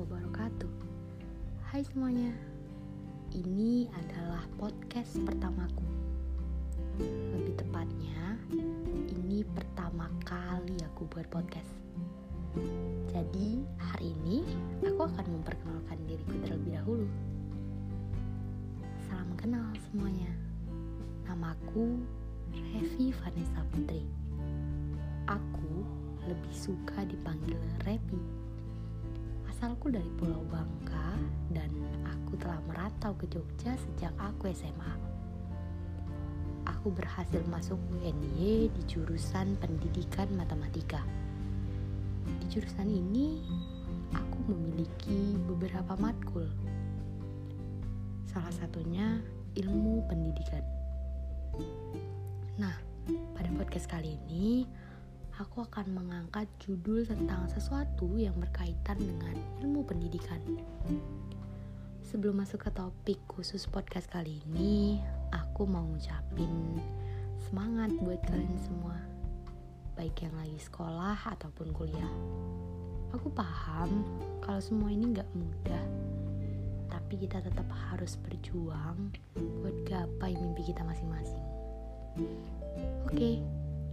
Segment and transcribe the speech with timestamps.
[0.00, 0.72] wabarakatuh.
[1.60, 2.32] Hai semuanya
[3.36, 5.84] Ini adalah podcast pertamaku.
[7.04, 8.40] Lebih tepatnya
[9.12, 11.68] Ini pertama kali aku buat podcast.
[13.12, 14.40] Jadi hari ini
[14.88, 17.06] Aku akan memperkenalkan diriku terlebih dahulu.
[19.04, 20.32] Salam kenal semuanya.
[21.28, 22.00] Namaku
[22.56, 24.08] Revi Vanessa Putri.
[25.28, 25.84] Aku
[26.24, 28.39] lebih suka dipanggil Revi
[29.60, 31.20] Asalku dari Pulau Bangka
[31.52, 31.68] dan
[32.08, 34.94] aku telah merantau ke Jogja sejak aku SMA.
[36.64, 41.04] Aku berhasil masuk UNY di jurusan Pendidikan Matematika.
[42.40, 43.44] Di jurusan ini,
[44.16, 46.48] aku memiliki beberapa matkul.
[48.32, 49.20] Salah satunya
[49.60, 50.64] ilmu pendidikan.
[52.56, 52.80] Nah,
[53.36, 54.64] pada podcast kali ini
[55.40, 59.32] aku akan mengangkat judul tentang sesuatu yang berkaitan dengan
[59.64, 60.36] ilmu pendidikan.
[62.04, 65.00] Sebelum masuk ke topik khusus podcast kali ini,
[65.32, 66.76] aku mau ngucapin
[67.40, 69.00] semangat buat kalian semua,
[69.96, 72.12] baik yang lagi sekolah ataupun kuliah.
[73.16, 74.04] Aku paham
[74.44, 75.84] kalau semua ini gak mudah,
[76.92, 79.08] tapi kita tetap harus berjuang
[79.64, 81.46] buat gapai mimpi kita masing-masing.
[83.08, 83.40] Oke,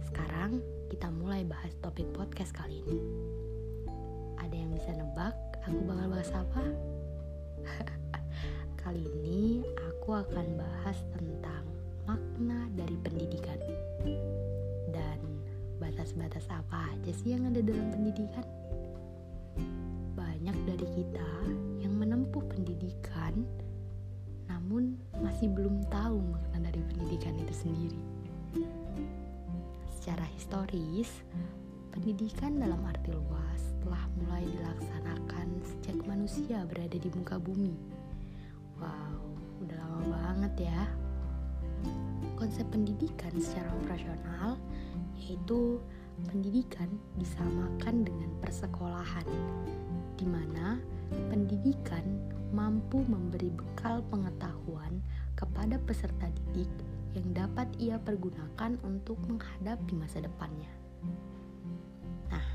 [0.04, 3.00] sekarang kita mulai bahas topik podcast kali ini.
[4.40, 5.36] Ada yang bisa nebak
[5.68, 6.64] aku bakal bahas apa?
[8.80, 11.64] kali ini aku akan bahas tentang
[12.08, 13.60] makna dari pendidikan
[14.96, 15.20] dan
[15.76, 18.48] batas-batas apa aja sih yang ada dalam pendidikan.
[20.16, 21.30] Banyak dari kita
[21.84, 23.44] yang menempuh pendidikan
[24.48, 28.17] namun masih belum tahu makna dari pendidikan itu sendiri
[30.08, 31.20] secara historis,
[31.92, 37.76] pendidikan dalam arti luas telah mulai dilaksanakan sejak manusia berada di muka bumi.
[38.80, 39.20] Wow,
[39.60, 40.88] udah lama banget ya.
[42.40, 44.56] Konsep pendidikan secara operasional
[45.20, 45.76] yaitu
[46.24, 46.88] pendidikan
[47.20, 49.28] disamakan dengan persekolahan,
[50.16, 50.80] di mana
[51.28, 55.04] pendidikan mampu memberi bekal pengetahuan
[55.36, 56.72] kepada peserta didik
[57.18, 60.70] yang dapat ia pergunakan untuk menghadapi masa depannya.
[62.30, 62.46] Nah,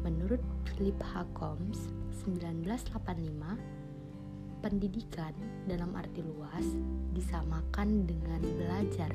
[0.00, 1.28] menurut Philip H.
[1.36, 1.92] Combs
[2.24, 5.36] 1985, pendidikan
[5.68, 6.64] dalam arti luas
[7.12, 9.12] disamakan dengan belajar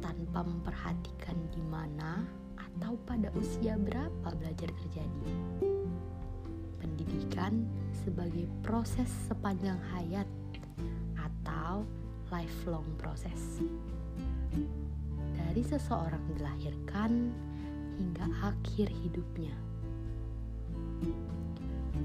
[0.00, 2.24] tanpa memperhatikan di mana
[2.56, 5.36] atau pada usia berapa belajar terjadi.
[6.80, 10.24] Pendidikan sebagai proses sepanjang hayat
[12.34, 13.62] lifelong proses.
[15.38, 17.30] Dari seseorang dilahirkan
[17.94, 19.54] hingga akhir hidupnya.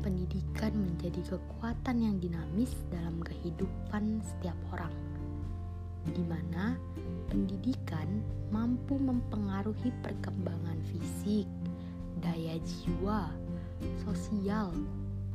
[0.06, 4.94] Pendidikan menjadi kekuatan yang dinamis dalam kehidupan setiap orang,
[6.14, 6.78] di mana
[7.26, 8.22] pendidikan
[8.54, 11.50] mampu mempengaruhi perkembangan fisik,
[12.22, 13.34] daya jiwa,
[14.06, 14.70] sosial,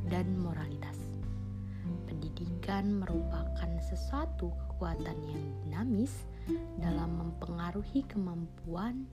[0.07, 0.95] dan moralitas.
[2.07, 6.11] Pendidikan merupakan sesuatu kekuatan yang dinamis
[6.83, 9.07] dalam mempengaruhi kemampuan,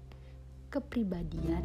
[0.75, 1.63] kepribadian,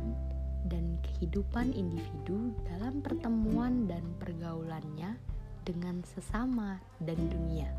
[0.70, 5.18] dan kehidupan individu dalam pertemuan dan pergaulannya
[5.66, 7.74] dengan sesama dan dunia,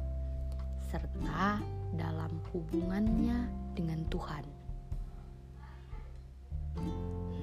[0.91, 1.62] serta
[1.95, 3.47] dalam hubungannya
[3.79, 4.43] dengan Tuhan.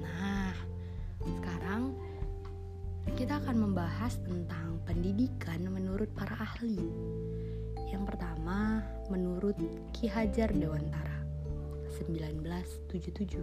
[0.04, 0.52] Nah,
[1.24, 1.96] sekarang
[3.16, 6.76] kita akan membahas tentang pendidikan menurut para ahli
[7.90, 8.25] yang pertama,
[9.36, 9.60] menurut
[9.92, 11.20] Ki Hajar Dewantara
[12.00, 13.36] 1977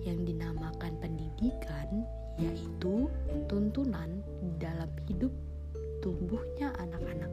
[0.00, 2.08] yang dinamakan pendidikan
[2.40, 3.12] yaitu
[3.52, 4.24] tuntunan
[4.56, 5.28] dalam hidup
[6.00, 7.28] tumbuhnya anak-anak.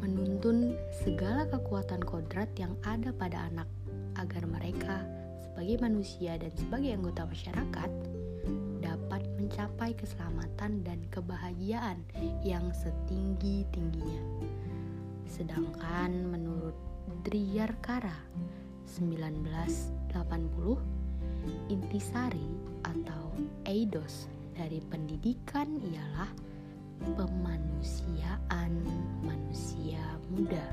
[0.00, 0.72] Menuntun
[1.04, 3.68] segala kekuatan kodrat yang ada pada anak
[4.16, 5.04] agar mereka
[5.44, 7.92] sebagai manusia dan sebagai anggota masyarakat
[8.80, 12.00] dapat mencapai keselamatan dan kebahagiaan
[12.40, 14.54] yang setinggi-tingginya.
[15.28, 16.76] Sedangkan menurut
[17.24, 18.16] Driyarkara
[18.88, 20.78] 1980,
[21.68, 22.48] intisari
[22.84, 23.32] atau
[23.68, 26.30] eidos dari pendidikan ialah
[27.18, 28.72] pemanusiaan
[29.20, 30.00] manusia
[30.32, 30.64] muda.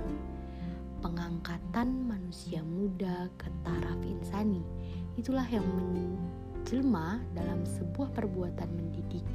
[1.01, 4.61] Pengangkatan manusia muda ke taraf insani
[5.17, 5.65] itulah yang
[6.63, 9.25] jelma dalam sebuah perbuatan mendidik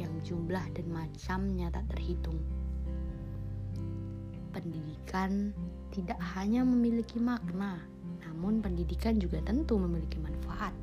[0.00, 2.40] yang jumlah dan macamnya tak terhitung.
[4.52, 5.56] Pendidikan
[5.88, 7.80] tidak hanya memiliki makna,
[8.20, 10.76] namun pendidikan juga tentu memiliki manfaat,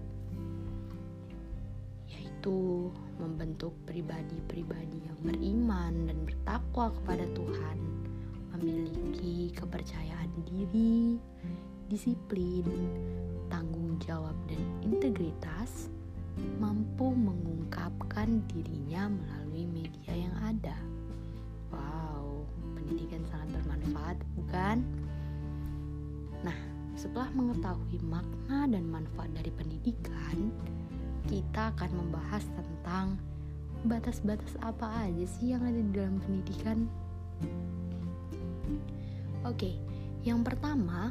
[2.10, 2.89] yaitu
[3.21, 7.77] membentuk pribadi-pribadi yang beriman dan bertakwa kepada Tuhan,
[8.57, 11.22] memiliki kepercayaan diri,
[11.94, 12.65] disiplin,
[13.54, 15.94] tanggung jawab, dan integritas,
[16.57, 20.77] mampu mengungkapkan dirinya melalui media yang ada.
[23.89, 24.77] Bermanfaat, bukan?
[26.45, 26.53] Nah,
[26.94, 30.53] setelah mengetahui makna dan manfaat dari pendidikan,
[31.25, 33.18] kita akan membahas tentang
[33.89, 36.86] batas-batas apa aja sih yang ada di dalam pendidikan.
[39.41, 39.81] Oke,
[40.21, 41.09] yang pertama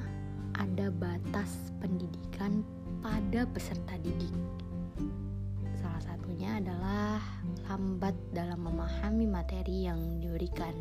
[0.55, 2.63] ada batas pendidikan
[3.03, 4.39] pada peserta didik.
[5.83, 7.19] Salah satunya adalah
[7.67, 10.79] lambat dalam memahami materi yang diberikan.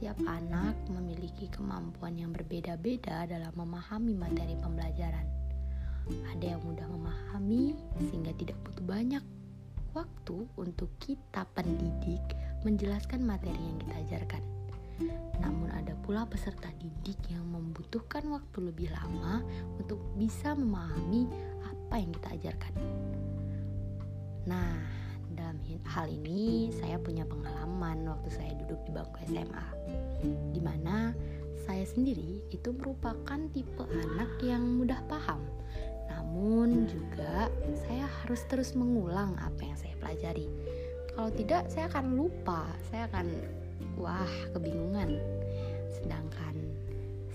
[0.00, 5.28] Setiap anak memiliki kemampuan yang berbeda-beda dalam memahami materi pembelajaran
[6.32, 7.76] ada yang mudah memahami
[8.08, 9.20] sehingga tidak butuh banyak
[9.92, 12.24] waktu untuk kita pendidik
[12.64, 14.42] menjelaskan materi yang kita ajarkan.
[15.36, 19.44] Namun ada pula peserta didik yang membutuhkan waktu lebih lama
[19.76, 21.28] untuk bisa memahami
[21.60, 22.72] apa yang kita ajarkan.
[24.48, 24.99] Nah,
[25.36, 29.66] dalam hal ini saya punya pengalaman waktu saya duduk di bangku SMA,
[30.54, 31.12] di mana
[31.66, 35.42] saya sendiri itu merupakan tipe anak yang mudah paham
[36.30, 37.50] namun juga
[37.86, 40.46] saya harus terus mengulang apa yang saya pelajari.
[41.10, 43.26] Kalau tidak, saya akan lupa, saya akan
[43.98, 45.18] wah kebingungan.
[45.90, 46.54] Sedangkan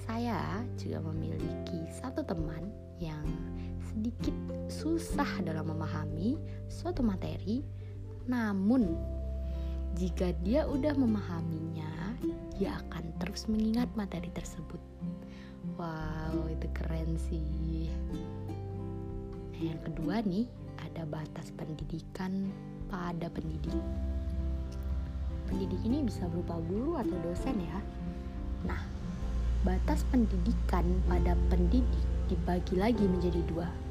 [0.07, 2.71] saya juga memiliki satu teman
[3.03, 3.27] yang
[3.91, 4.35] sedikit
[4.71, 6.39] susah dalam memahami
[6.71, 7.67] suatu materi,
[8.25, 8.97] namun
[9.95, 12.19] jika dia udah memahaminya,
[12.59, 14.81] dia akan terus mengingat materi tersebut.
[15.79, 17.87] Wow, itu keren sih.
[19.55, 20.45] Nah, yang kedua nih,
[20.83, 22.51] ada batas pendidikan
[22.91, 23.79] pada pendidik.
[25.47, 27.79] Pendidik ini bisa berupa guru atau dosen ya.
[28.67, 28.81] Nah,
[29.63, 33.84] batas pendidikan pada pendidik dibagi lagi menjadi dua.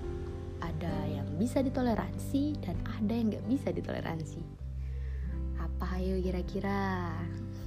[0.65, 4.41] Ada yang bisa ditoleransi dan ada yang nggak bisa ditoleransi.
[5.61, 7.13] Apa ayo kira-kira?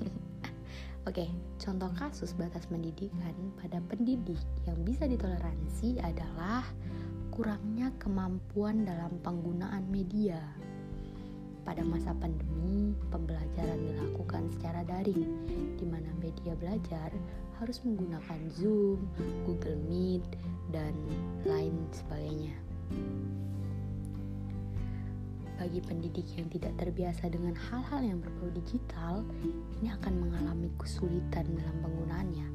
[1.07, 1.29] Oke,
[1.61, 6.65] contoh kasus batas pendidikan pada pendidik yang bisa ditoleransi adalah
[7.29, 10.41] kurangnya kemampuan dalam penggunaan media.
[11.61, 15.45] Pada masa pandemi, pembelajaran dilakukan secara daring,
[15.77, 17.13] di mana media belajar
[17.61, 19.05] harus menggunakan Zoom,
[19.45, 20.25] Google Meet,
[20.73, 20.97] dan
[21.45, 22.66] lain sebagainya.
[25.57, 29.25] Bagi pendidik yang tidak terbiasa dengan hal-hal yang berbau digital,
[29.81, 32.47] ini akan mengalami kesulitan dalam penggunaannya.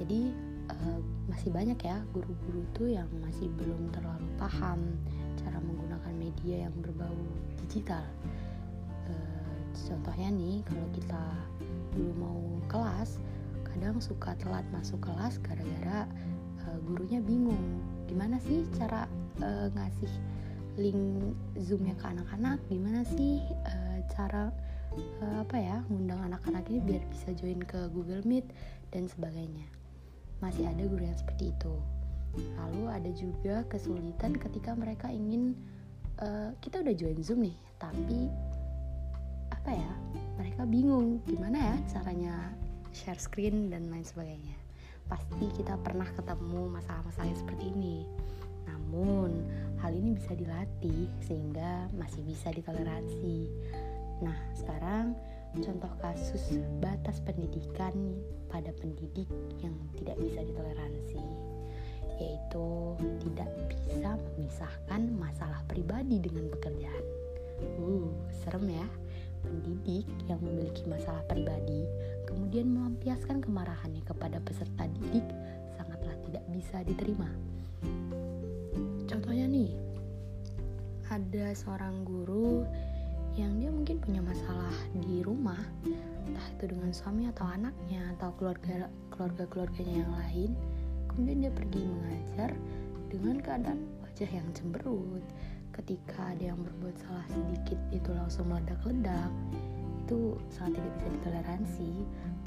[0.00, 0.32] Jadi,
[0.72, 4.80] uh, masih banyak ya guru-guru tuh yang masih belum terlalu paham
[5.38, 7.20] cara menggunakan media yang berbau
[7.66, 8.02] digital.
[9.06, 11.24] Uh, contohnya nih kalau kita
[11.92, 12.40] dulu mau
[12.72, 13.20] kelas,
[13.72, 16.04] kadang suka telat masuk kelas gara-gara
[16.68, 19.08] uh, gurunya bingung gimana sih cara
[19.40, 20.12] uh, ngasih
[20.80, 24.48] link zoomnya ke anak-anak, gimana sih uh, cara
[24.96, 28.48] uh, apa ya ngundang anak-anak ini biar bisa join ke Google Meet
[28.92, 29.68] dan sebagainya.
[30.40, 31.74] Masih ada guru yang seperti itu.
[32.56, 35.52] Lalu ada juga kesulitan ketika mereka ingin
[36.24, 38.32] uh, kita udah join zoom nih tapi
[39.52, 39.92] apa ya
[40.40, 42.34] mereka bingung gimana ya caranya
[42.96, 44.56] share screen dan lain sebagainya.
[45.10, 48.08] Pasti kita pernah ketemu masalah-masalah seperti ini
[48.66, 49.44] namun
[49.82, 53.50] hal ini bisa dilatih sehingga masih bisa ditoleransi
[54.22, 55.18] nah sekarang
[55.58, 57.92] contoh kasus batas pendidikan
[58.48, 59.28] pada pendidik
[59.60, 61.20] yang tidak bisa ditoleransi
[62.22, 62.66] yaitu
[63.26, 67.04] tidak bisa memisahkan masalah pribadi dengan pekerjaan.
[67.78, 68.10] Uh,
[68.44, 68.86] serem ya.
[69.42, 71.82] Pendidik yang memiliki masalah pribadi
[72.30, 75.26] kemudian melampiaskan kemarahannya kepada peserta didik
[75.74, 77.26] sangatlah tidak bisa diterima.
[79.32, 79.72] Contohnya nih,
[81.08, 82.68] ada seorang guru
[83.32, 85.56] yang dia mungkin punya masalah di rumah
[86.28, 90.50] entah itu dengan suami atau anaknya atau keluarga keluarga keluarganya yang lain.
[91.08, 92.50] Kemudian dia pergi mengajar
[93.08, 95.24] dengan keadaan wajah yang cemberut.
[95.80, 99.32] Ketika ada yang berbuat salah sedikit itu langsung meledak-ledak.
[100.04, 101.90] Itu sangat tidak bisa ditoleransi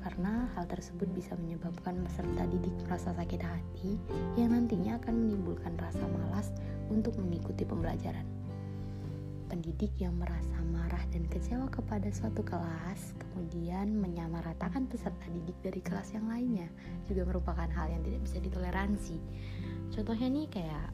[0.06, 3.98] karena hal tersebut bisa menyebabkan peserta didik merasa sakit hati
[4.38, 6.54] yang nantinya akan menimbulkan rasa malas
[6.90, 8.36] untuk mengikuti pembelajaran
[9.46, 16.12] pendidik yang merasa marah dan kecewa kepada suatu kelas, kemudian menyamaratakan peserta didik dari kelas
[16.12, 16.68] yang lainnya,
[17.06, 19.18] juga merupakan hal yang tidak bisa ditoleransi.
[19.94, 20.90] Contohnya nih kayak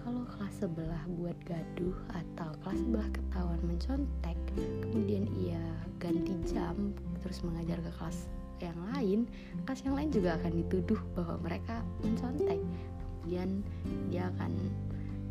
[0.00, 4.38] kalau kelas sebelah buat gaduh atau kelas sebelah ketahuan mencontek
[4.86, 5.60] kemudian ia
[5.98, 6.94] ganti jam
[7.26, 8.30] terus mengajar ke kelas
[8.62, 9.26] yang lain
[9.66, 12.62] kelas yang lain juga akan dituduh bahwa mereka mencontek
[13.02, 13.66] kemudian
[14.06, 14.54] dia akan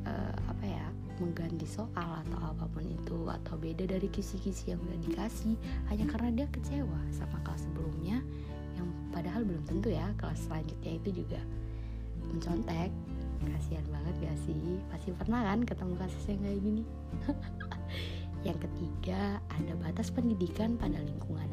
[0.06, 0.86] uh, apa ya
[1.20, 5.56] mengganti soal atau apa pun itu atau beda dari kisi-kisi yang udah dikasih
[5.88, 8.20] hanya karena dia kecewa sama kelas sebelumnya
[8.76, 11.40] yang padahal belum tentu ya kelas selanjutnya itu juga
[12.32, 12.92] mencontek.
[13.46, 14.82] Kasihan banget gak sih?
[14.90, 16.84] Pasti pernah kan ketemu kasus yang kayak gini?
[18.48, 21.50] Yang ketiga ada batas pendidikan pada lingkungan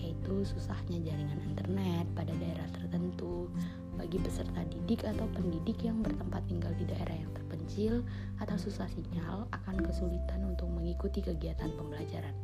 [0.00, 3.48] yaitu susahnya jaringan internet pada daerah tertentu
[3.96, 7.32] bagi peserta didik atau pendidik yang bertempat tinggal di daerah yang
[7.64, 8.04] terpencil
[8.44, 12.36] atau susah sinyal akan kesulitan untuk mengikuti kegiatan pembelajaran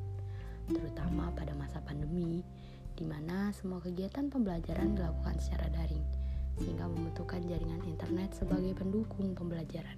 [0.72, 2.40] terutama pada masa pandemi
[2.96, 6.00] di mana semua kegiatan pembelajaran dilakukan secara daring
[6.56, 9.96] sehingga membutuhkan jaringan internet sebagai pendukung pembelajaran.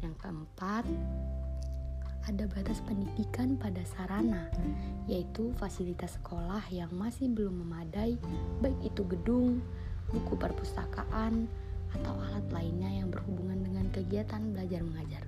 [0.00, 0.84] Yang keempat,
[2.24, 4.48] ada batas pendidikan pada sarana,
[5.04, 8.16] yaitu fasilitas sekolah yang masih belum memadai,
[8.64, 9.60] baik itu gedung,
[10.08, 11.44] buku perpustakaan,
[11.96, 15.24] atau alat lainnya yang berhubungan dengan kegiatan belajar mengajar.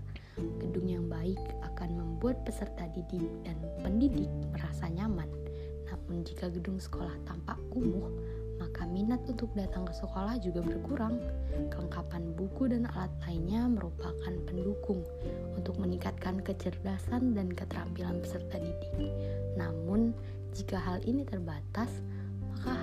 [0.61, 1.41] Gedung yang baik
[1.75, 5.29] akan membuat peserta didik dan pendidik merasa nyaman.
[6.11, 8.11] Namun jika gedung sekolah tampak kumuh,
[8.59, 11.23] maka minat untuk datang ke sekolah juga berkurang.
[11.71, 15.07] Kelengkapan buku dan alat lainnya merupakan pendukung
[15.55, 19.07] untuk meningkatkan kecerdasan dan keterampilan peserta didik.
[19.55, 20.11] Namun,
[20.51, 22.03] jika hal ini terbatas,
[22.51, 22.75] maka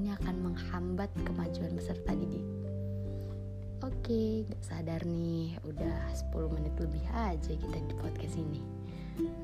[0.00, 2.40] ini akan menghambat kemajuan peserta didik.
[3.84, 8.64] Oke, gak sadar nih, udah 10 menit lebih aja kita di podcast ini.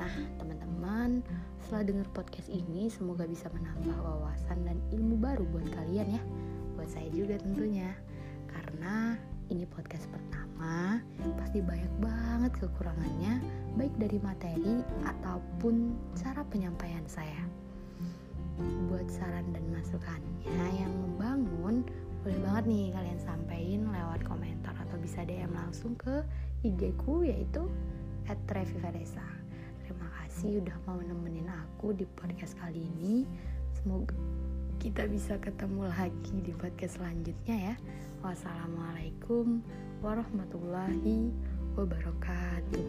[0.00, 1.20] Nah, teman-teman,
[1.60, 6.22] setelah dengar podcast ini, semoga bisa menambah wawasan dan ilmu baru buat kalian ya.
[6.72, 7.92] Buat saya juga tentunya.
[8.48, 9.12] Karena
[9.52, 11.04] ini podcast pertama,
[11.36, 13.44] pasti banyak banget kekurangannya,
[13.76, 17.44] baik dari materi ataupun cara penyampaian saya.
[18.88, 21.84] Buat saran dan masukannya yang membangun,
[22.24, 26.24] boleh banget nih kalian sampaikan lewat komentar atau bisa DM langsung ke
[26.64, 27.68] IG ku yaitu
[28.26, 29.36] @revivanesa
[30.36, 33.24] kasih udah mau nemenin aku di podcast kali ini.
[33.72, 34.12] Semoga
[34.76, 37.74] kita bisa ketemu lagi di podcast selanjutnya ya.
[38.20, 39.64] Wassalamualaikum
[40.04, 41.32] warahmatullahi
[41.72, 42.84] wabarakatuh.